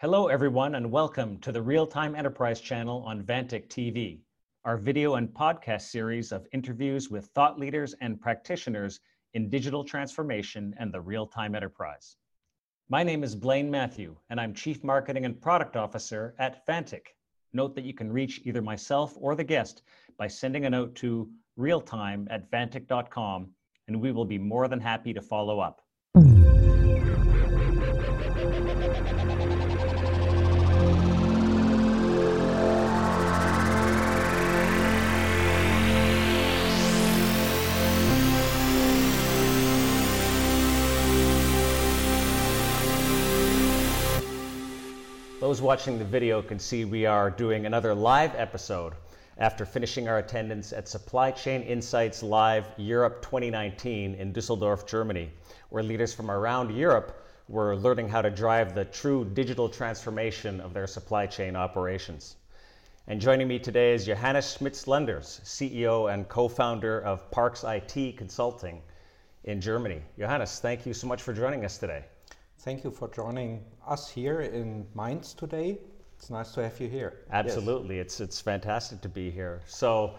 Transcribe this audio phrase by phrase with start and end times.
[0.00, 4.20] Hello, everyone, and welcome to the Real Time Enterprise channel on Vantiq TV,
[4.64, 9.00] our video and podcast series of interviews with thought leaders and practitioners
[9.34, 12.16] in digital transformation and the real time enterprise.
[12.88, 17.08] My name is Blaine Mathieu, and I'm Chief Marketing and Product Officer at Vantiq.
[17.52, 19.82] Note that you can reach either myself or the guest
[20.16, 21.28] by sending a note to
[21.58, 23.50] realtime at vantiq.com,
[23.86, 25.82] and we will be more than happy to follow up.
[45.50, 48.92] Those watching the video can see we are doing another live episode
[49.36, 55.28] after finishing our attendance at Supply Chain Insights Live Europe 2019 in Dusseldorf, Germany,
[55.70, 60.72] where leaders from around Europe were learning how to drive the true digital transformation of
[60.72, 62.36] their supply chain operations.
[63.08, 68.82] And joining me today is Johannes Schmitz-Lenders, CEO and co-founder of parcs IT Consulting
[69.42, 70.00] in Germany.
[70.16, 72.04] Johannes, thank you so much for joining us today.
[72.62, 75.78] Thank you for joining us here in Mainz today.
[76.18, 77.20] It's nice to have you here.
[77.32, 78.04] Absolutely, yes.
[78.04, 79.62] it's it's fantastic to be here.
[79.66, 80.16] So,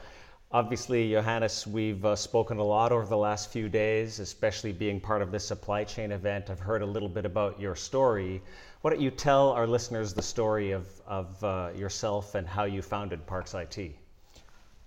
[0.52, 5.22] obviously, Johannes, we've uh, spoken a lot over the last few days, especially being part
[5.22, 6.50] of this supply chain event.
[6.50, 8.42] I've heard a little bit about your story.
[8.82, 12.82] Why don't you tell our listeners the story of of uh, yourself and how you
[12.82, 13.78] founded parcs IT?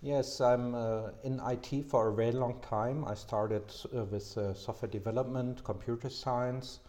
[0.03, 3.05] Yes, I'm uh, in IT for a very long time.
[3.05, 3.63] I started
[3.97, 6.81] uh, with uh, software development, computer science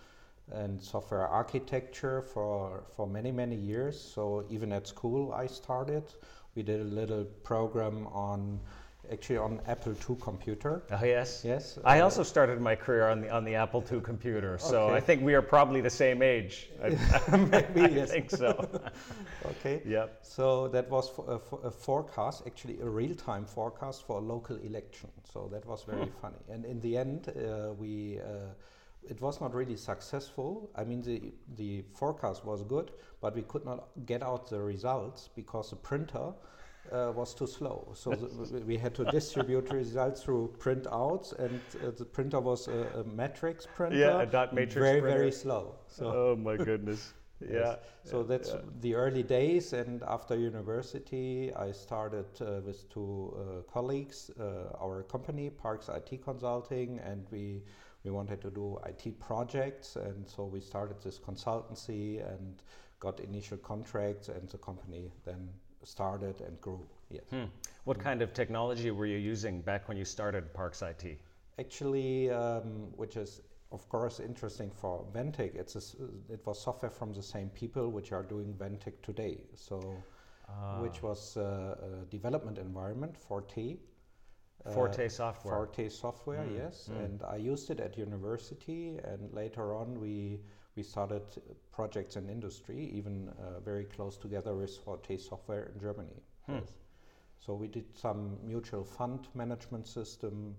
[0.51, 3.99] and software architecture for for many many years.
[3.99, 6.03] So even at school, I started.
[6.55, 8.59] We did a little program on
[9.11, 10.83] actually on Apple II computer.
[10.91, 11.77] Oh yes, yes.
[11.83, 14.95] I uh, also started my career on the on the Apple II computer, so okay.
[14.95, 16.69] I think we are probably the same age.
[17.31, 18.11] Maybe I yes.
[18.11, 18.81] think so.
[19.45, 19.81] okay.
[19.85, 20.19] Yep.
[20.21, 25.09] So that was a, a, forecast, actually a real-time forecast for a local election.
[25.31, 26.21] So that was very hmm.
[26.21, 26.37] funny.
[26.49, 28.19] And in the end, uh, we.
[28.19, 28.53] Uh,
[29.09, 30.69] it was not really successful.
[30.75, 35.29] I mean, the, the forecast was good, but we could not get out the results
[35.35, 36.33] because the printer
[36.91, 37.91] uh, was too slow.
[37.95, 42.99] So the, we had to distribute results through printouts, and uh, the printer was a,
[42.99, 43.97] a, matrix printer.
[43.97, 45.07] Yeah, a dot matrix very, printer.
[45.07, 45.75] Very, very slow.
[45.87, 47.13] So oh my goodness.
[47.41, 47.51] Yeah.
[47.51, 47.79] Yes.
[48.05, 48.61] So that's yeah.
[48.79, 55.03] the early days, and after university, I started uh, with two uh, colleagues, uh, our
[55.03, 57.61] company, parcs IT Consulting, and we
[58.05, 62.61] we wanted to do IT projects, and so we started this consultancy and
[62.99, 65.49] got initial contracts, and the company then
[65.83, 66.85] started and grew.
[67.09, 67.23] Yes.
[67.31, 67.45] Hmm.
[67.83, 71.19] What kind of technology were you using back when you started parcs IT?
[71.59, 75.55] Actually, um, which is of course interesting for Vantiq.
[75.55, 79.39] It's a, it was software from the same people which are doing Vantiq today.
[79.55, 79.95] So,
[80.47, 80.79] ah.
[80.81, 83.77] which was uh, a development environment Forte
[84.73, 85.53] Forte software.
[85.53, 86.57] Forte software, mm.
[86.57, 86.89] yes.
[86.91, 87.05] Mm.
[87.05, 90.39] And I used it at university, and later on we
[90.75, 91.21] we started
[91.71, 96.21] projects in industry, even uh, very close together with Forte software in Germany.
[96.47, 96.55] Hmm.
[96.55, 96.73] Yes.
[97.39, 100.55] So we did some mutual fund management system,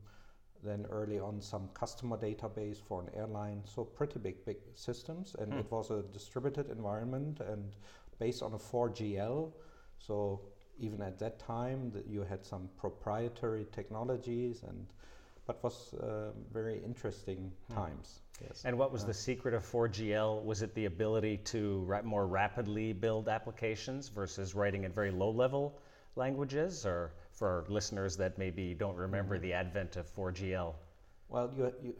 [0.64, 3.62] then early on some customer database for an airline.
[3.64, 5.58] So pretty big, big systems, and hmm.
[5.58, 7.76] it was a distributed environment and
[8.18, 9.52] based on a 4GL.
[9.98, 10.40] So
[10.78, 14.86] even at that time that you had some proprietary technologies and
[15.46, 17.74] but was uh, very interesting hmm.
[17.74, 18.20] times.
[18.42, 18.62] Yes.
[18.64, 20.44] And what was uh, the secret of 4GL?
[20.44, 25.30] Was it the ability to ra- more rapidly build applications versus writing at very low
[25.30, 25.78] level
[26.16, 26.84] languages?
[26.84, 29.44] Or for listeners that maybe don't remember mm-hmm.
[29.44, 30.74] the advent of 4GL?
[31.28, 31.94] Well, you, you,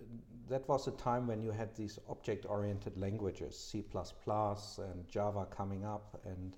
[0.49, 5.85] that was a time when you had these object oriented languages, C and Java coming
[5.85, 6.57] up, and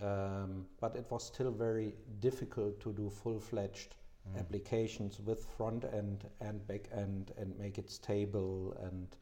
[0.00, 3.94] um, but it was still very difficult to do full-fledged
[4.28, 4.38] mm.
[4.38, 9.16] applications with front end and back end and make it stable and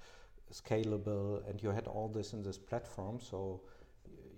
[0.53, 1.49] scalable.
[1.49, 3.63] And you had all this in this platform, so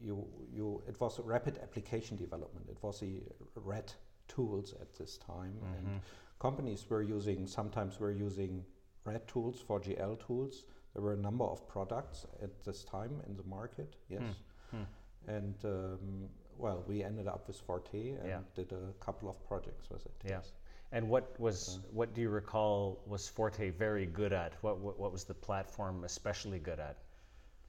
[0.01, 2.67] you you it was rapid application development.
[2.69, 3.21] It was the
[3.55, 3.93] RAD
[4.29, 5.75] tools at this time, mm-hmm.
[5.75, 6.01] and
[6.39, 8.65] companies were using sometimes were using
[9.05, 10.65] RAD tools 4GL tools.
[10.95, 13.97] There were a number of products at this time in the market.
[14.09, 14.23] Yes.
[14.71, 14.79] Hmm.
[14.79, 14.83] Hmm
[15.27, 16.29] and um,
[16.59, 18.39] well, we ended up with Forte and yeah.
[18.55, 20.15] did a couple of projects with it.
[20.25, 20.31] Yeah.
[20.33, 20.53] Yes.
[20.93, 24.53] And what was uh, what do you recall was Forte very good at?
[24.61, 26.99] What what, what was the platform especially good at?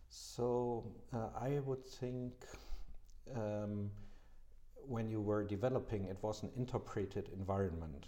[0.09, 0.83] So
[1.13, 2.33] uh, I would think
[3.35, 3.89] um,
[4.87, 8.05] when you were developing, it was an interpreted environment,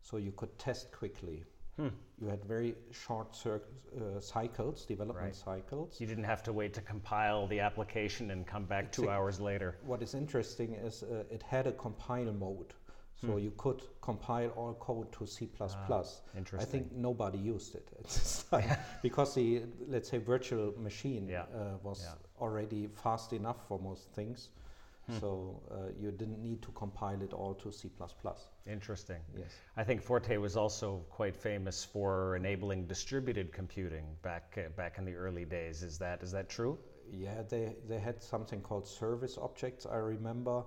[0.00, 1.44] so you could test quickly.
[1.76, 1.88] Hmm.
[2.20, 5.34] You had very short uh, cycles, development right.
[5.34, 6.00] cycles.
[6.00, 9.78] You didn't have to wait to compile the application and come back two hours later.
[9.84, 12.74] What is interesting is uh, it had a compile mode.
[13.20, 13.38] So hmm.
[13.38, 15.48] you could compile all code to C++.
[15.60, 16.02] Ah,
[16.36, 16.60] interesting.
[16.60, 21.42] I think nobody used it at this time because the, let's say, virtual machine yeah.
[21.42, 22.14] uh, was yeah.
[22.40, 24.48] already fast enough for most things.
[25.06, 25.18] Hmm.
[25.18, 27.90] So uh, you didn't need to compile it all to C++.
[28.66, 29.20] Interesting.
[29.36, 29.50] Yes.
[29.76, 35.04] I think Forte was also quite famous for enabling distributed computing back uh, back in
[35.04, 35.82] the early days.
[35.82, 36.78] Is that is that true?
[37.10, 39.86] Yeah, they they had something called service objects.
[39.86, 40.62] I remember,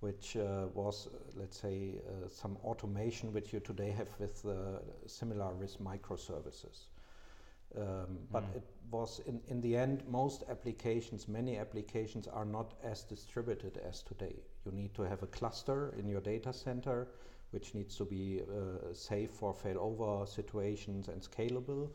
[0.00, 5.54] which uh, was let's say uh, some automation which you today have with uh, similar
[5.54, 6.88] with microservices.
[7.76, 8.56] Um, but mm.
[8.56, 14.02] it was in, in the end, most applications, many applications are not as distributed as
[14.02, 14.36] today.
[14.64, 17.08] You need to have a cluster in your data center,
[17.50, 21.90] which needs to be uh, safe for failover situations and scalable.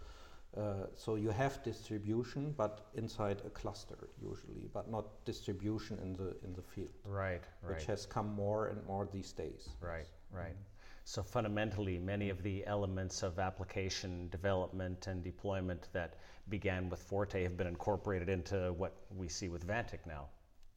[0.57, 6.35] Uh, so you have distribution, but inside a cluster usually, but not distribution in the
[6.43, 6.89] in the field.
[7.05, 7.73] Right, right.
[7.73, 9.69] Which has come more and more these days.
[9.79, 10.51] Right, right.
[10.51, 10.70] Mm.
[11.03, 16.15] So fundamentally, many of the elements of application development and deployment that
[16.49, 20.27] began with Forte have been incorporated into what we see with Vantiq now.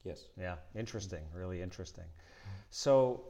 [0.05, 0.27] Yes.
[0.39, 2.05] Yeah, interesting, really interesting.
[2.71, 3.25] So,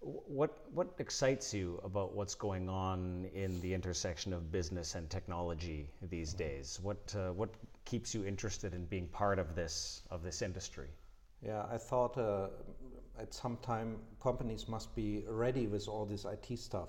[0.00, 5.90] what what excites you about what's going on in the intersection of business and technology
[6.02, 6.80] these days?
[6.82, 7.50] What uh, what
[7.84, 10.88] keeps you interested in being part of this of this industry?
[11.42, 12.48] Yeah, I thought uh,
[13.20, 16.88] at some time companies must be ready with all this IT stuff.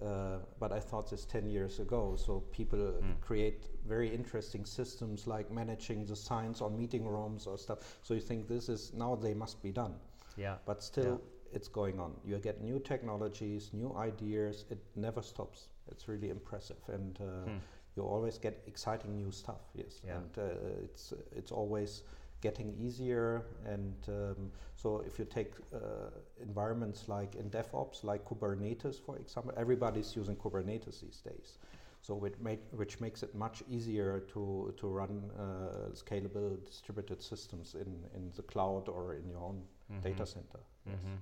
[0.00, 2.16] Uh, but I thought this 10 years ago.
[2.16, 3.20] So people mm.
[3.20, 7.78] create very interesting systems like managing the signs on meeting rooms or stuff.
[8.02, 9.94] So you think this is now they must be done.
[10.36, 10.56] Yeah.
[10.64, 11.56] But still, yeah.
[11.56, 12.14] it's going on.
[12.24, 14.64] You get new technologies, new ideas.
[14.70, 15.68] It never stops.
[15.90, 17.58] It's really impressive, and uh, mm.
[17.96, 19.60] you always get exciting new stuff.
[19.74, 20.00] Yes.
[20.06, 20.16] Yeah.
[20.16, 22.02] And uh, it's it's always
[22.42, 23.46] getting easier.
[23.64, 26.10] And um, so, if you take uh,
[26.42, 31.58] environments like in DevOps, like Kubernetes, for example, everybody's using Kubernetes these days.
[32.02, 37.90] So, make, which makes it much easier to, to run uh, scalable distributed systems in,
[38.16, 40.00] in the cloud or in your own mm-hmm.
[40.00, 40.60] data center.
[40.84, 40.96] Yes.
[40.96, 41.16] Mm-hmm.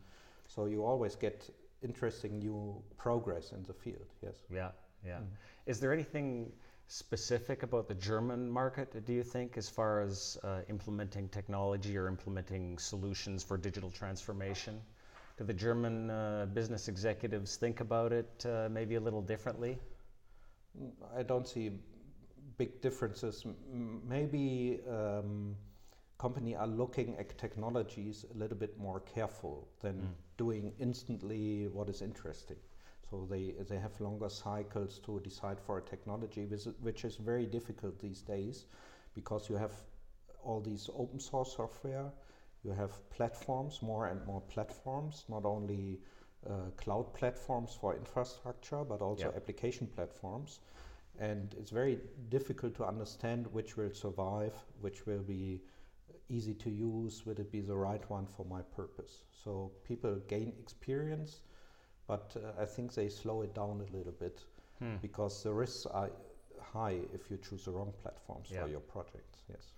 [0.48, 1.48] So, you always get
[1.82, 4.06] interesting new progress in the field.
[4.22, 4.36] Yes.
[4.52, 4.70] Yeah,
[5.06, 5.18] yeah.
[5.18, 5.26] Mm.
[5.66, 6.52] Is there anything
[6.90, 12.08] specific about the German market, do you think, as far as uh, implementing technology or
[12.08, 14.80] implementing solutions for digital transformation?
[15.38, 19.78] Do the German uh, business executives think about it uh, maybe a little differently?
[21.16, 21.70] I don't see
[22.58, 23.46] big differences.
[24.08, 25.54] Maybe um,
[26.18, 30.08] company are looking at technologies a little bit more careful than mm.
[30.36, 32.56] doing instantly what is interesting.
[33.10, 36.46] So they, they have longer cycles to decide for a technology,
[36.80, 38.66] which is very difficult these days
[39.14, 39.72] because you have
[40.44, 42.12] all these open source software,
[42.62, 45.98] you have platforms, more and more platforms, not only
[46.48, 49.36] uh, cloud platforms for infrastructure, but also yep.
[49.36, 50.60] application platforms.
[51.18, 51.98] And it's very
[52.28, 55.60] difficult to understand which will survive, which will be
[56.28, 59.22] easy to use, will it be the right one for my purpose.
[59.32, 61.40] So people gain experience
[62.10, 64.42] but uh, I think they slow it down a little bit
[64.80, 64.96] hmm.
[65.00, 66.10] because the risks are
[66.60, 68.62] high if you choose the wrong platforms yeah.
[68.62, 69.38] for your projects.
[69.48, 69.70] Yes.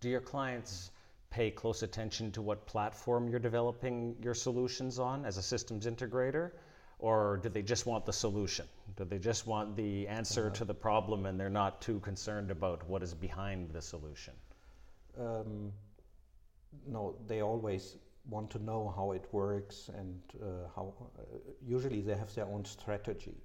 [0.00, 0.90] Do your clients
[1.28, 6.52] pay close attention to what platform you're developing your solutions on as a systems integrator?
[6.98, 8.66] Or do they just want the solution?
[8.96, 12.50] Do they just want the answer uh, to the problem and they're not too concerned
[12.50, 14.32] about what is behind the solution?
[15.20, 15.72] Um,
[16.86, 17.96] no, they always
[18.28, 21.22] want to know how it works and uh, how uh,
[21.60, 23.36] usually they have their own strategy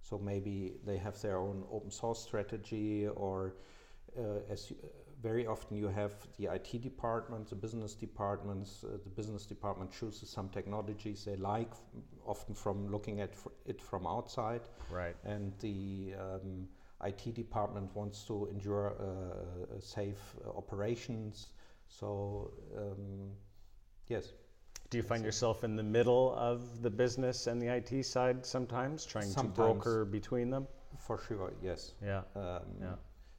[0.00, 3.54] so maybe they have their own open source strategy or
[4.16, 4.76] uh, as you,
[5.22, 8.84] very often you have the IT department, the business departments.
[8.84, 11.72] Uh, the business department chooses some technologies they like,
[12.24, 13.32] often from looking at
[13.66, 14.62] it from outside.
[14.90, 15.16] Right.
[15.24, 16.68] And the um,
[17.04, 21.48] IT department wants to ensure uh, safe operations.
[21.88, 23.30] So um,
[24.08, 24.32] Yes.
[24.90, 29.04] Do you find yourself in the middle of the business and the IT side sometimes,
[29.04, 30.66] trying sometimes, to broker between them?
[30.98, 31.92] For sure, yes.
[32.02, 32.22] Yeah.
[32.34, 32.94] Um, yeah.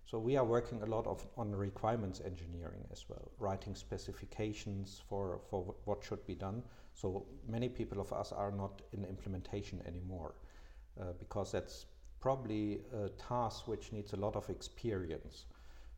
[0.06, 5.40] So we are working a lot of on requirements engineering as well, writing specifications for,
[5.50, 6.64] for what should be done.
[6.94, 10.34] So many people of us are not in implementation anymore
[11.00, 11.86] uh, because that's
[12.20, 15.46] probably a task which needs a lot of experience.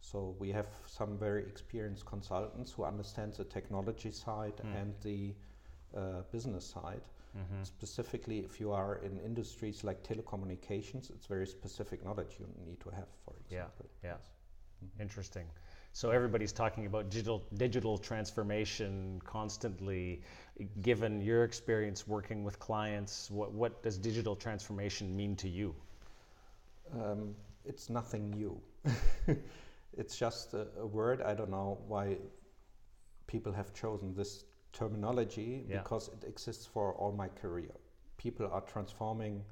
[0.01, 4.81] So we have some very experienced consultants who understand the technology side mm.
[4.81, 5.33] and the
[5.95, 7.01] uh, business side.
[7.37, 7.63] Mm-hmm.
[7.63, 12.89] Specifically, if you are in industries like telecommunications, it's very specific knowledge you need to
[12.89, 13.85] have, for example.
[14.03, 14.15] Yeah, yeah.
[14.83, 15.01] Mm-hmm.
[15.01, 15.45] Interesting.
[15.93, 20.21] So everybody's talking about digital digital transformation constantly.
[20.81, 25.75] Given your experience working with clients, what what does digital transformation mean to you?
[26.93, 28.61] Um, it's nothing new.
[29.97, 31.21] it's just a, a, word.
[31.21, 32.17] I don't know why
[33.27, 35.79] people have chosen this terminology yeah.
[35.79, 37.71] because it exists for all my career.
[38.17, 39.43] People are transforming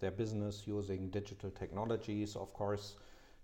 [0.00, 2.36] their business using digital technologies.
[2.36, 2.96] Of course,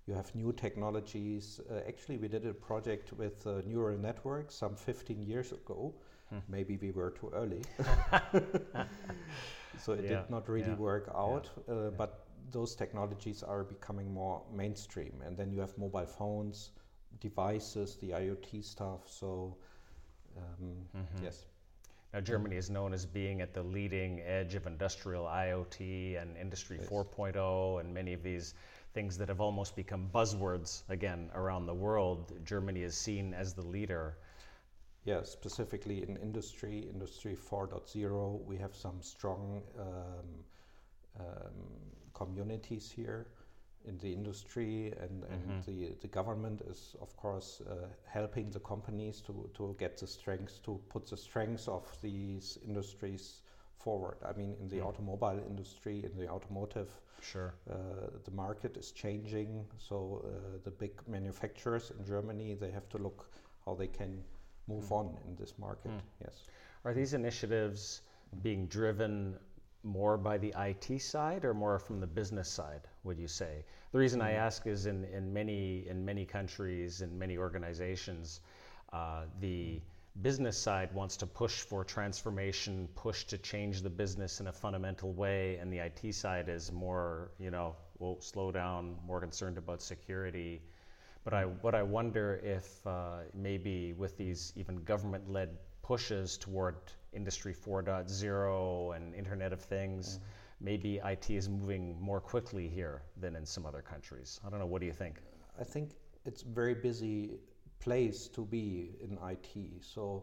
[0.06, 1.60] you have new technologies.
[1.70, 5.94] Uh, actually, we did a project with uh, neural networks some 15 years ago.
[6.30, 6.38] Hmm.
[6.48, 7.62] Maybe we were too early.
[9.78, 10.08] so it yeah.
[10.08, 10.74] did not really yeah.
[10.74, 11.48] work out.
[11.68, 15.22] Uh, but those technologies are becoming more mainstream.
[15.24, 16.70] And then you have mobile phones,
[17.20, 19.00] devices, the IoT stuff.
[19.06, 19.56] So,
[20.36, 21.24] um, mm-hmm.
[21.24, 21.46] yes.
[22.12, 26.78] Now, Germany is known as being at the leading edge of industrial IoT and Industry
[26.80, 26.88] yes.
[26.88, 28.54] 4.0 and many of these
[28.94, 32.32] things that have almost become buzzwords again around the world.
[32.44, 34.16] Germany is seen as the leader.
[35.04, 40.44] Yeah, specifically in industry, Industry 4.0, we have some strong um,
[41.18, 41.26] um,
[42.14, 43.26] communities here
[43.86, 45.70] in the industry and, and mm-hmm.
[45.70, 50.58] the, the government is of course uh, helping the companies to, to get the strengths
[50.58, 53.40] to put the strengths of these industries
[53.78, 54.86] forward i mean in the mm.
[54.86, 56.90] automobile industry in the automotive
[57.22, 57.74] sure uh,
[58.24, 63.30] the market is changing so uh, the big manufacturers in germany they have to look
[63.64, 64.22] how they can
[64.68, 64.98] move mm.
[64.98, 66.00] on in this market mm.
[66.22, 66.44] yes
[66.84, 68.02] are these initiatives
[68.42, 69.34] being driven
[69.82, 73.64] more by the IT side or more from the business side, would you say?
[73.92, 74.38] The reason I mm.
[74.38, 78.40] ask is in, in, many, in many countries, in many organizations,
[78.92, 79.80] uh, the
[80.22, 85.12] business side wants to push for transformation, push to change the business in a fundamental
[85.12, 89.80] way, and the IT side is more, you know, will slow down, more concerned about
[89.80, 90.60] security.
[91.24, 95.50] But I, what I wonder if uh, maybe with these even government led
[95.90, 96.76] pushes toward
[97.12, 100.64] Industry 4.0 and Internet of Things, mm-hmm.
[100.68, 104.40] maybe IT is moving more quickly here than in some other countries.
[104.46, 104.70] I don't know.
[104.72, 105.16] What do you think?
[105.58, 105.90] I think
[106.24, 107.40] it's a very busy
[107.80, 109.52] place to be in IT.
[109.80, 110.22] So,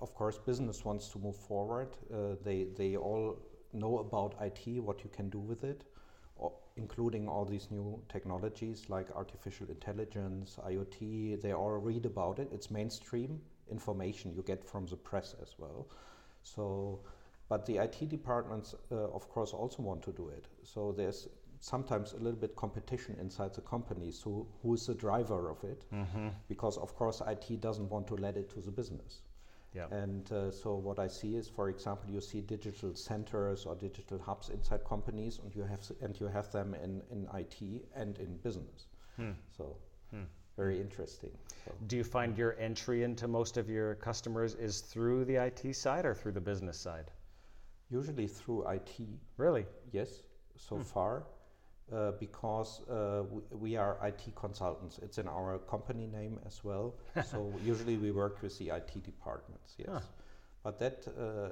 [0.00, 1.88] of course, business wants to move forward.
[2.14, 3.26] Uh, they they all
[3.72, 5.82] know about IT, what you can do with it,
[6.76, 11.42] including all these new technologies like artificial intelligence, IoT.
[11.42, 12.48] They all read about it.
[12.52, 13.40] It's mainstream
[13.70, 15.88] information you get from the press as well.
[16.42, 17.00] So,
[17.48, 20.46] but the IT departments, uh, of course, also want to do it.
[20.62, 21.28] So there's
[21.60, 25.84] sometimes a little bit competition inside the companies So who is the driver of it,
[25.92, 26.28] mm-hmm.
[26.48, 29.22] because of course IT doesn't want to let it to the business.
[29.74, 29.86] Yeah.
[29.90, 34.18] And uh, so what I see is, for example, you see digital centers or digital
[34.18, 38.36] hubs inside companies, and you have and you have them in, in IT and in
[38.38, 38.86] business.
[39.16, 39.32] Hmm.
[39.56, 39.76] So.
[40.10, 40.24] Hmm
[40.58, 41.30] very interesting.
[41.64, 41.72] So.
[41.86, 46.04] Do you find your entry into most of your customers is through the IT side
[46.04, 47.12] or through the business side?
[47.90, 48.96] Usually through IT.
[49.36, 49.66] Really?
[49.92, 50.24] Yes,
[50.56, 50.82] so hmm.
[50.82, 51.22] far.
[51.90, 54.98] Uh, because uh, we, are IT consultants.
[55.02, 56.94] It's in our company name as well.
[57.24, 60.04] so usually we work with the IT departments, yes.
[60.62, 61.48] But that, uh,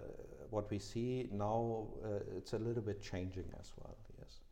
[0.50, 3.96] what we see now, uh, it's a little bit changing as well.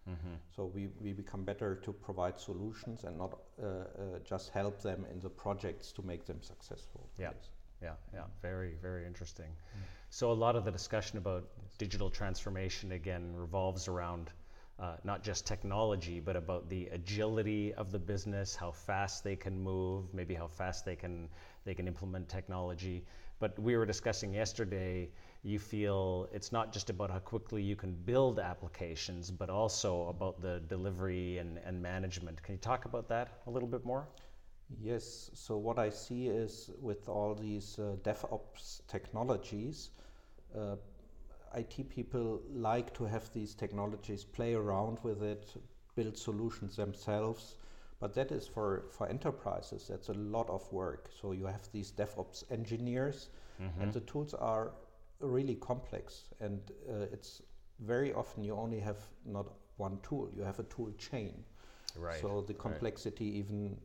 [0.08, 0.34] Mm-hmm.
[0.54, 3.84] So we, we become better to provide solutions and not uh, uh,
[4.24, 7.08] just help them in the projects to make them successful.
[7.18, 7.48] Yeah, yes.
[7.82, 8.24] yeah, yeah.
[8.42, 9.46] Very, very interesting.
[9.46, 9.80] Mm.
[10.10, 11.74] So a lot of the discussion about yes.
[11.78, 14.30] digital transformation again revolves around
[14.78, 19.58] uh, not just technology, but about the agility of the business, how fast they can
[19.62, 21.28] move, maybe how fast they can
[21.64, 23.04] they can implement technology.
[23.38, 25.10] But we were discussing yesterday
[25.44, 30.40] you feel it's not just about how quickly you can build applications, but also about
[30.40, 32.42] the delivery and, and management.
[32.42, 34.08] Can you talk about that a little bit more?
[34.80, 35.30] Yes.
[35.34, 39.90] So, what I see is with all these uh, DevOps technologies,
[40.58, 40.76] uh,
[41.56, 45.54] IT people like to have these technologies, play around with it,
[45.94, 47.56] build solutions themselves.
[48.00, 51.08] But that is for, for enterprises, that's a lot of work.
[51.20, 53.28] So, you have these DevOps engineers,
[53.62, 53.80] mm-hmm.
[53.80, 54.72] and the tools are
[55.20, 57.42] really complex, and uh, it's
[57.80, 59.46] very often you only have not
[59.76, 61.44] one tool; you have a tool chain.
[61.96, 62.20] Right.
[62.20, 63.38] So the complexity right.
[63.38, 63.76] even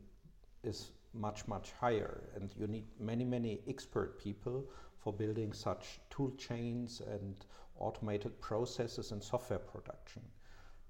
[0.64, 4.64] is much much higher, and you need many many expert people
[5.02, 7.46] for building such tool chains and
[7.78, 10.22] automated processes and software production.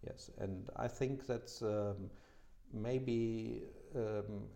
[0.06, 2.10] Yes, and I think that's um,
[2.72, 3.62] maybe
[3.94, 4.48] um,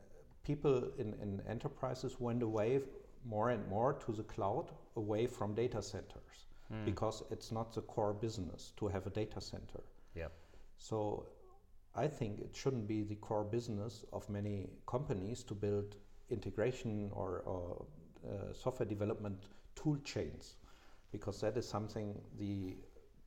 [0.43, 2.81] people in, in enterprises went away
[3.25, 6.47] more and more to the cloud away from data centers.
[6.73, 6.85] mm.
[6.85, 9.83] because it's not the core business to have a data center.
[10.15, 10.29] Yeah.
[10.79, 11.27] So
[11.95, 15.97] I think it shouldn't be the core business of many companies to build
[16.31, 17.87] integration or, or
[18.53, 19.37] software development
[19.75, 20.57] tool chains
[21.13, 22.75] because that is something the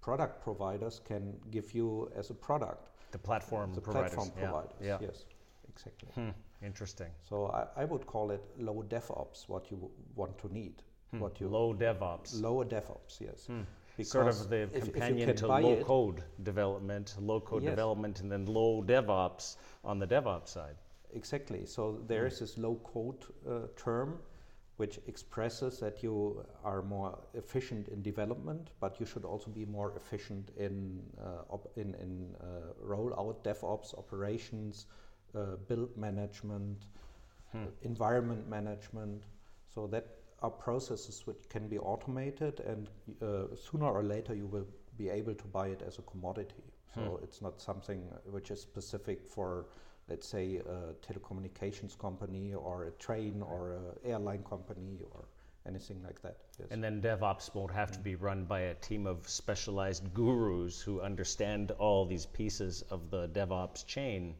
[0.01, 2.89] product providers can give you as a product.
[3.11, 4.13] The platform the providers.
[4.13, 4.43] platform yeah.
[4.43, 4.77] providers.
[4.81, 4.97] Yeah.
[5.01, 5.25] Yes,
[5.69, 6.09] exactly.
[6.15, 6.29] Hmm.
[6.65, 7.11] Interesting.
[7.29, 9.47] So I, I, would call it low DevOps.
[9.47, 10.75] What you want to need.
[11.11, 11.19] Hmm.
[11.19, 12.41] What you low DevOps.
[12.41, 13.21] Lower DevOps.
[13.21, 13.45] Yes.
[13.47, 13.61] Hmm.
[14.03, 17.71] Sort of the if, companion if to low it, code development, low code yes.
[17.71, 20.75] development, and then low DevOps on the DevOps side.
[21.13, 21.65] Exactly.
[21.65, 22.35] So there hmm.
[22.39, 24.19] this low code uh, term
[24.77, 29.93] which expresses that you are more efficient in development, but you should also be more
[29.95, 34.85] efficient in uh, op- in, in uh, rollout, DevOps operations,
[35.35, 36.85] uh, build management,
[37.51, 37.65] hmm.
[37.81, 39.23] environment management.
[39.73, 40.05] So that
[40.43, 42.89] are processes which can be automated, and
[43.21, 46.63] uh, sooner or later you will be able to buy it as a commodity.
[46.93, 47.23] So hmm.
[47.23, 49.65] it's not something which is specific for
[50.09, 55.25] let's say a telecommunications company or a train or an airline company or
[55.67, 56.37] anything like that.
[56.59, 56.69] Yes.
[56.71, 61.01] And then DevOps won't have to be run by a team of specialized gurus who
[61.01, 64.35] understand all these pieces of the DevOps chain.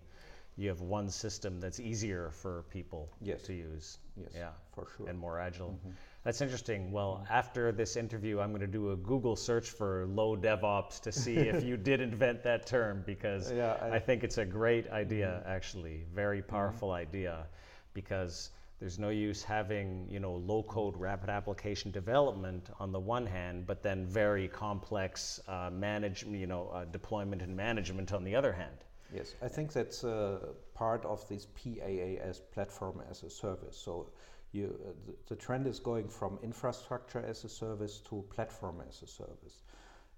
[0.56, 3.44] You have one system that's easier for people yes.
[3.44, 4.00] to use.
[4.16, 5.08] Yes, yeah, for sure.
[5.08, 5.72] And more agile.
[5.72, 5.90] Mm-hmm.
[6.28, 6.92] That's interesting.
[6.92, 11.12] Well, after this interview, I'm going to do a Google search for low DevOps to
[11.14, 14.90] see if you did invent that term because yeah, I, I, think it's a great
[14.90, 15.50] idea, mm-hmm.
[15.50, 16.04] actually.
[16.14, 16.50] Very mm-hmm.
[16.50, 17.08] powerful mm-hmm.
[17.08, 17.46] idea
[17.94, 18.50] because
[18.82, 23.66] there's no use having you know low code rapid application development on the one hand
[23.66, 28.54] but then very complex uh, manage you know uh, deployment and management on the other
[28.54, 30.38] hand yes i think that's uh,
[30.76, 34.06] part of this PaaS platform as a service so
[34.52, 39.02] you, uh, the, the, trend is going from infrastructure as a service to platform as
[39.02, 39.64] a service.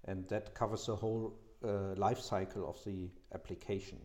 [0.04, 1.34] And that covers the whole
[1.64, 3.98] uh, life cycle of the application.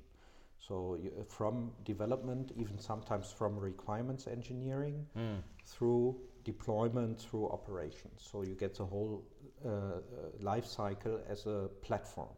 [0.67, 5.41] So you, uh, from development, even sometimes from requirements engineering, mm.
[5.65, 8.27] through deployment, through operations.
[8.31, 9.23] So you get the whole
[9.65, 10.01] uh, uh
[10.41, 12.29] life cycle as a platform.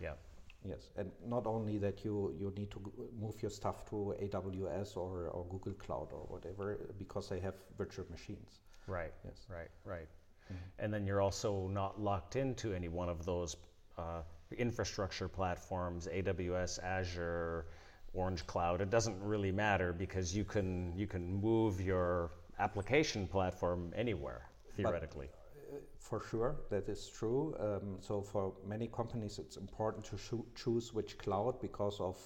[0.00, 0.14] Yeah.
[0.68, 2.80] Yes, and not only that you, you need to
[3.20, 8.06] move your stuff to AWS or, or Google Cloud or whatever because they have virtual
[8.10, 8.60] machines.
[8.86, 9.12] Right.
[9.24, 9.46] Yes.
[9.48, 9.68] Right.
[9.84, 10.08] Right.
[10.52, 10.84] Mm-hmm.
[10.84, 13.56] And then you're also not locked into any one of those
[13.98, 14.22] uh,
[14.56, 17.66] infrastructure platforms, AWS, Azure,
[18.12, 18.80] Orange Cloud.
[18.80, 24.42] It doesn't really matter because you can you can move your application platform anywhere
[24.76, 25.28] theoretically.
[25.30, 25.45] But
[25.98, 27.54] for sure, that is true.
[27.58, 32.16] Um, so for many companies, it's important to choose which cloud because of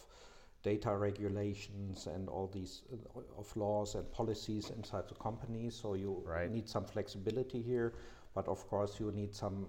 [0.62, 5.70] data regulations and all these uh, of laws and policies inside the company.
[5.70, 6.50] So you right.
[6.50, 7.94] need some flexibility here,
[8.34, 9.66] but of course you need some.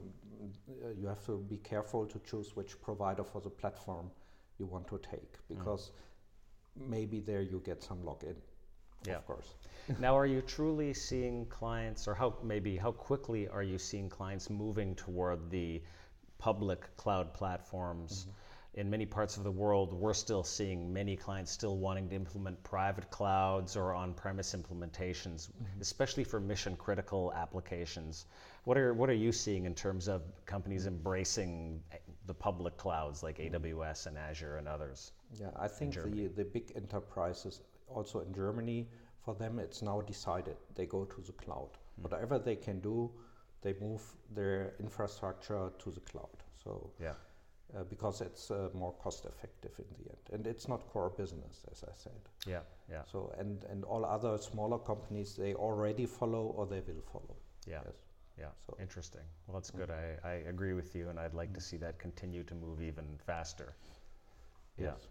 [0.67, 4.09] Uh, you have to be careful to choose which provider for the platform
[4.57, 5.55] you want to take mm.
[5.55, 5.91] because
[6.79, 6.89] mm.
[6.89, 8.35] maybe there you get some lock-in.
[9.05, 9.17] Yeah.
[9.17, 9.53] Of course.
[9.99, 14.49] now, are you truly seeing clients, or how maybe how quickly are you seeing clients
[14.49, 15.81] moving toward the
[16.37, 18.21] public cloud platforms?
[18.21, 18.37] Mm-hmm.
[18.73, 22.63] In many parts of the world, we're still seeing many clients still wanting to implement
[22.63, 25.81] private clouds or on premise implementations, mm-hmm.
[25.81, 28.27] especially for mission critical applications.
[28.63, 31.81] What are, what are you seeing in terms of companies embracing
[32.27, 33.55] the public clouds like mm-hmm.
[33.55, 35.11] AWS and Azure and others?
[35.37, 37.59] Yeah, I think the, the big enterprises
[37.95, 38.87] also in Germany,
[39.23, 41.69] for them it's now decided they go to the cloud.
[41.73, 42.03] Mm.
[42.03, 43.11] Whatever they can do,
[43.61, 44.01] they move
[44.33, 46.37] their infrastructure to the cloud.
[46.63, 47.13] So yeah.
[47.73, 51.63] Uh, because it's uh, more cost effective in the end, and it's not core business,
[51.71, 52.21] as I said.
[52.45, 53.03] Yeah, yeah.
[53.09, 57.37] So and and all other smaller companies they already follow or they will follow.
[57.65, 57.79] Yeah.
[57.85, 57.95] Yes.
[58.37, 58.51] Yeah.
[58.65, 59.21] So interesting.
[59.47, 59.87] Well, that's good.
[59.87, 60.25] Mm.
[60.25, 63.05] I, I agree with you, and I'd like to see that continue to move even
[63.25, 63.75] faster.
[64.77, 64.97] Yes.
[64.99, 65.07] Yeah.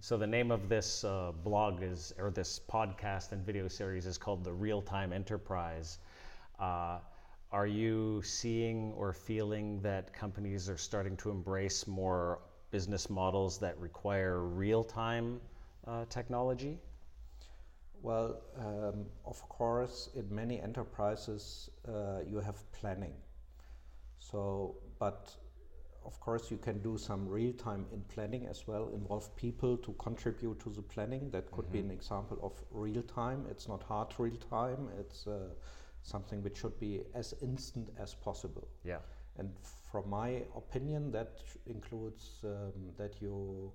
[0.00, 4.16] So the name of this uh, blog is, or this podcast and video series is
[4.16, 5.98] called the Real Time Enterprise.
[6.58, 6.98] Uh,
[7.50, 13.78] are you seeing or feeling that companies are starting to embrace more business models that
[13.78, 15.40] require real time
[15.86, 16.78] uh, technology?
[18.02, 23.14] Well, um, of course, in many enterprises, uh, you have planning.
[24.18, 25.34] So, but
[26.08, 29.92] of course, you can do some real time in planning as well, involve people to
[29.98, 31.30] contribute to the planning.
[31.30, 31.72] That could mm-hmm.
[31.72, 33.44] be an example of real time.
[33.50, 35.50] It's not hard real time, it's uh,
[36.02, 38.66] something which should be as instant as possible.
[38.84, 39.00] Yeah.
[39.36, 39.50] And
[39.92, 43.70] from my opinion, that includes um, that you.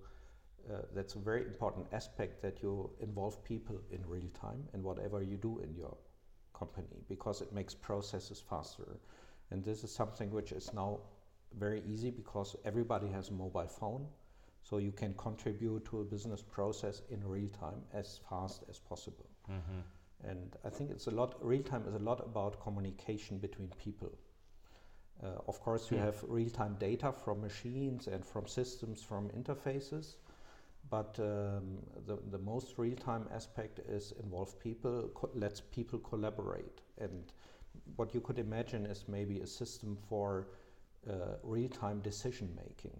[0.71, 5.21] Uh, that's a very important aspect that you involve people in real time in whatever
[5.21, 5.97] you do in your
[6.57, 8.97] company because it makes processes faster
[9.51, 11.01] And this is something which is now
[11.57, 14.05] very easy because everybody has a mobile phone.
[14.63, 19.29] So you can contribute to a business process in real time as fast as possible.
[19.51, 20.29] Mm-hmm.
[20.29, 24.11] And I think it's a lot, real time is a lot about communication between people.
[25.21, 26.05] Uh, of course, you yeah.
[26.05, 30.15] have real time data from machines and from systems, from interfaces.
[30.89, 36.81] But um, the, the most real time aspect is involve people, co- lets people collaborate.
[36.99, 37.31] And
[37.95, 40.47] what you could imagine is maybe a system for
[41.09, 42.99] uh, real time decision making.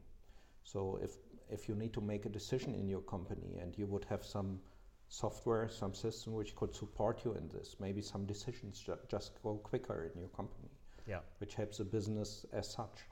[0.63, 1.18] So if
[1.50, 4.60] if you need to make a decision in your company and you would have some
[5.08, 9.56] software, some system which could support you in this, maybe some decisions ju- just go
[9.58, 10.70] quicker in your company.
[11.08, 11.20] Yeah.
[11.39, 13.06] Which helps the business as such.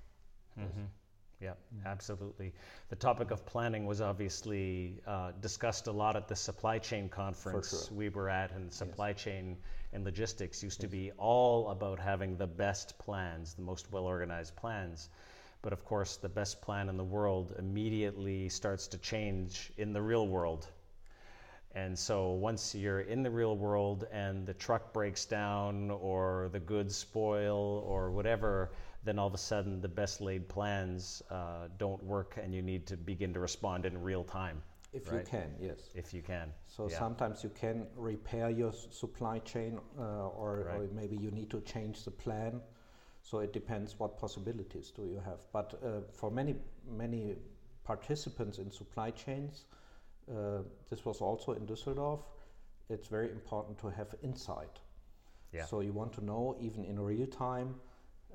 [0.60, 0.86] Mm-hmm.
[1.42, 1.54] Yeah,
[1.88, 2.54] absolutely.
[2.90, 7.88] The topic of planning was obviously uh, discussed a lot at the supply chain conference
[7.88, 7.98] sure.
[7.98, 9.24] we were at, and supply yes.
[9.24, 9.58] chain
[9.92, 10.90] and logistics used yes.
[10.90, 15.10] to be all about having the best plans, the most well organized plans.
[15.64, 20.02] But of course, the best plan in the world immediately starts to change in the
[20.02, 20.68] real world.
[21.74, 26.60] And so once you're in the real world and the truck breaks down or the
[26.60, 28.72] goods spoil or whatever,
[29.04, 32.86] then all of a sudden the best laid plans uh, don't work and you need
[32.88, 34.62] to begin to respond in real time.
[34.94, 35.20] If right?
[35.20, 35.80] you can, yes.
[35.96, 36.52] If you can.
[36.68, 37.00] So yeah.
[37.00, 40.82] sometimes you can repair your supply chain uh, or, right.
[40.82, 42.62] or maybe you need to change the plan
[43.24, 45.40] so it depends what possibilities do you have.
[45.54, 46.56] But uh, for many
[46.90, 47.36] many
[47.84, 49.66] participants in supply chains,
[50.30, 52.22] uh, this was also in Düsseldorf.
[52.90, 54.80] It's very important to have insight.
[55.54, 55.66] Yeah.
[55.66, 57.76] So you want to know even in real time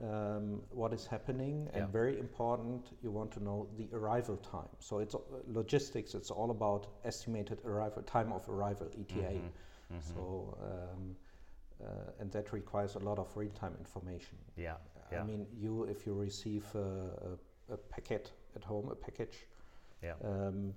[0.03, 4.69] um, what is happening, and very important, you want to know the arrival time.
[4.79, 6.15] So it's uh, logistics.
[6.15, 9.15] It's all about estimated arrival time of arrival (ETA).
[9.15, 9.95] Mm-hmm.
[9.95, 10.15] Mm-hmm.
[10.15, 11.17] So um,
[11.83, 14.39] uh, and that requires a lot of real-time information.
[14.57, 14.75] Yeah.
[15.13, 15.21] yeah.
[15.21, 16.79] I mean, you if you receive a,
[17.71, 19.47] a, a packet at home, a package,
[20.03, 20.13] yeah.
[20.25, 20.75] Um,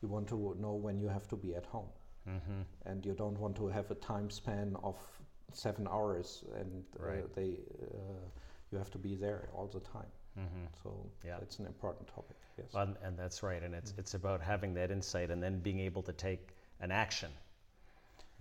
[0.00, 1.88] you want to know when you have to be at home,
[2.28, 2.62] mm-hmm.
[2.86, 4.96] and you don't want to have a time span of
[5.52, 7.24] seven hours, and uh, right.
[7.24, 8.28] uh, they uh,
[8.72, 10.10] you have to be there all the time.
[10.38, 10.64] Mm-hmm.
[10.82, 11.36] So yeah.
[11.38, 12.36] that's an important topic.
[12.58, 12.68] Yes.
[12.72, 14.00] Well, and that's right, and it's mm-hmm.
[14.00, 16.48] it's about having that insight and then being able to take
[16.80, 17.30] an action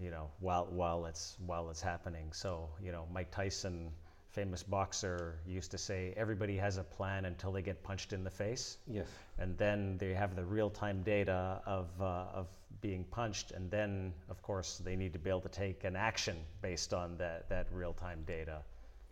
[0.02, 2.34] you know, while while it's while it's happening.
[2.34, 3.92] So, you know, Mike Tyson,
[4.32, 8.32] famous boxer, used to say everybody has a plan until they get punched in the
[8.32, 8.78] face.
[8.88, 9.08] Yes.
[9.38, 12.48] And then they have the real-time data of uh, of
[12.82, 16.38] being punched, and then of course they need to be able to take an action
[16.62, 18.64] based on that that real-time data.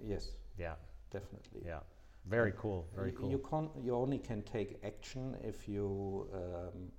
[0.04, 0.28] Yes.
[0.58, 0.74] Yeah.
[1.12, 1.62] Definitely.
[1.66, 1.80] Yeah.
[2.26, 2.88] Very cool.
[2.96, 3.30] Very cool.
[3.30, 6.92] You can you only can take action if you, um,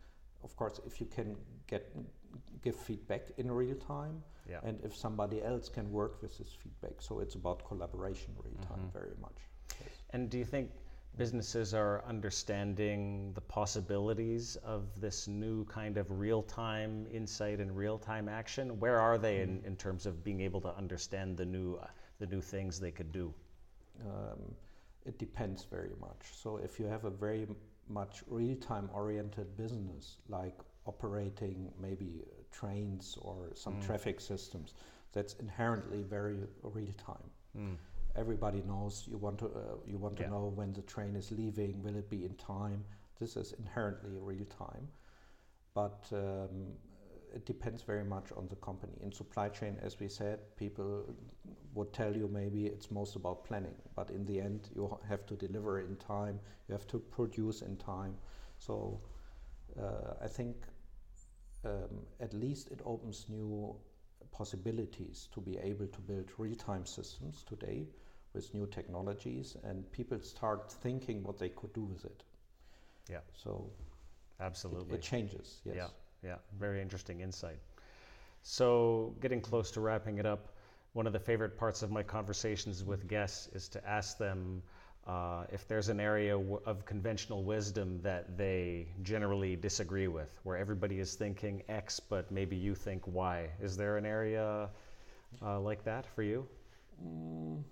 [0.43, 1.95] of course, if you can get
[2.63, 4.59] give feedback in real time yeah.
[4.65, 8.79] and if somebody else can work with this feedback so it's about collaboration real time
[8.79, 8.99] mm-hmm.
[8.99, 9.39] very much
[9.81, 9.91] yes.
[10.11, 10.71] and do you think
[11.17, 18.79] businesses are understanding the possibilities of this new kind of real-time insight and real-time action
[18.79, 19.59] where are they mm-hmm.
[19.59, 21.87] in, in terms of being able to understand the new uh,
[22.19, 23.33] the new things they could do
[24.07, 24.55] um,
[25.05, 27.47] it depends very much so if you have a very
[27.89, 33.87] much real-time oriented business like operating maybe trains or some mm.
[33.87, 34.75] traffic systems
[35.13, 37.31] that's inherently very real time.
[37.57, 37.77] Mm.
[38.17, 40.31] Everybody knows you want to uh, you want to yeah.
[40.31, 41.83] know when the train is leaving.
[41.83, 42.85] Will it be in time?
[43.21, 44.89] This is inherently real time,
[45.75, 46.73] but um,
[47.35, 48.93] it depends very much on the company.
[49.03, 51.05] In supply chain, as we said, people
[51.75, 55.35] would tell you maybe it's most about planning, but in the end, you have to
[55.35, 56.41] deliver in time.
[56.69, 58.17] You have to produce in time.
[58.59, 59.01] So
[59.79, 60.57] uh, I think
[61.65, 63.77] um, at least it opens new
[64.33, 67.87] possibilities to be able to build real-time systems today
[68.33, 72.23] with new technologies and people start thinking what they could do with it
[73.09, 73.69] yeah so
[74.41, 75.89] absolutely it, it changes yes yeah
[76.25, 77.59] yeah very interesting insight
[78.43, 80.49] so getting close to wrapping it up
[80.93, 84.63] one of the favorite parts of my conversations with guests is to ask them
[85.07, 90.57] uh, if there's an area w- of conventional wisdom that they generally disagree with, where
[90.57, 94.69] everybody is thinking X, but maybe you think Y, is there an area
[95.43, 96.47] uh, like that for you?
[97.03, 97.63] Mm,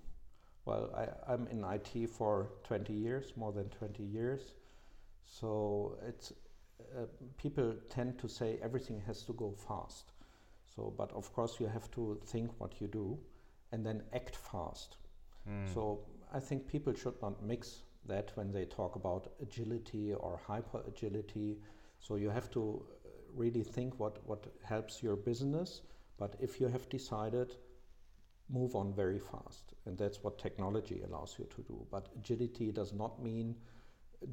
[0.65, 0.89] well,
[1.27, 4.41] I, am in IT for 20 years, more than 20 years.
[5.25, 6.33] So it's
[6.97, 7.05] uh,
[7.37, 10.13] people tend to say everything has to go fast.
[10.75, 13.17] So, but of course, you have to think what you do
[13.71, 14.97] and then act fast.
[15.49, 15.73] Mm.
[15.73, 15.99] So
[16.33, 21.57] I think people should not mix that when they talk about agility or hyper agility.
[21.99, 25.81] So you have to uh, really think what, what helps your business.
[26.17, 27.55] But if you have decided
[28.49, 29.73] move on very fast.
[29.85, 31.85] And that's what technology allows you to do.
[31.91, 33.55] But agility does not mean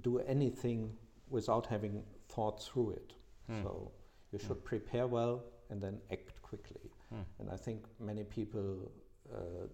[0.03, 0.93] do anything
[1.29, 3.13] without having thought through it.
[3.47, 3.63] Hmm.
[3.63, 3.93] So
[4.33, 4.73] you should hmm.
[4.73, 6.91] prepare well and then act quickly.
[7.11, 7.23] Hmm.
[7.39, 8.91] And I think many people
[9.33, 9.67] uh,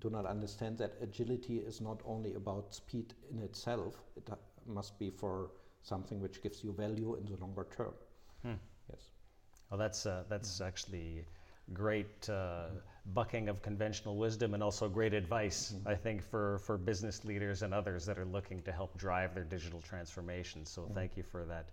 [0.00, 4.98] do not understand that agility is not only about speed in itself, it uh, must
[4.98, 5.50] be for
[5.82, 7.94] something which gives you value in the longer term.
[8.42, 8.54] Hmm.
[8.90, 9.02] Yes.
[9.70, 10.64] Well, that's, uh, that's hmm.
[10.64, 11.26] actually
[11.72, 12.66] great uh,
[13.06, 15.88] bucking of conventional wisdom and also great advice, mm-hmm.
[15.88, 19.44] I think, for, for business leaders and others that are looking to help drive their
[19.44, 20.64] digital transformation.
[20.64, 20.94] So mm-hmm.
[20.94, 21.70] thank you for that.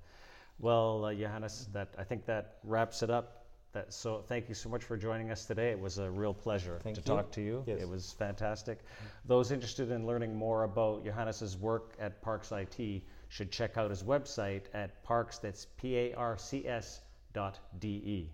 [0.59, 3.45] Well, uh, Johannes, that I think that wraps it up.
[3.71, 5.69] That, so thank you so much for joining us today.
[5.69, 7.05] It was a real pleasure thank to you.
[7.05, 7.63] talk to you.
[7.67, 7.81] Yes.
[7.81, 8.79] It was fantastic.
[9.25, 14.01] Those interested in learning more about Johannes's work at parcs IT should check out his
[14.01, 18.31] website at parcs, that's P-A-R-C-S dot D-E.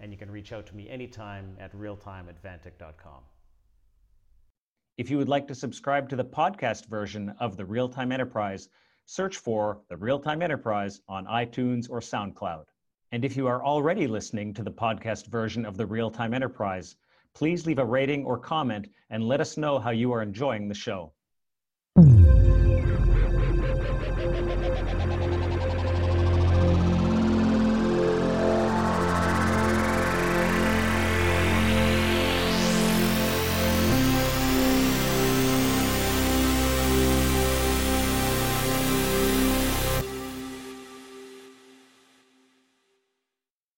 [0.00, 3.22] And you can reach out to me anytime at realtime@vantiq.com.
[4.98, 8.68] If you would like to subscribe to the podcast version of the Real Time Enterprise,
[9.04, 12.64] search for the Real Time Enterprise on iTunes or SoundCloud.
[13.12, 16.96] And if you are already listening to the podcast version of the Real Time Enterprise,
[17.34, 20.74] please leave a rating or comment and let us know how you are enjoying the
[20.74, 21.12] show.